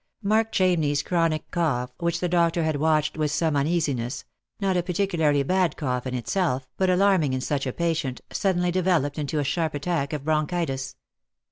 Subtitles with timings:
[0.23, 4.25] Mark Ohamney's chronic cough, which the doctor had watched with some uneasiness—
[4.59, 9.19] not a particularly bad cough in itself, but alarming in such a patient— suddenly developed
[9.19, 10.95] into a sharp attack of bronchitis.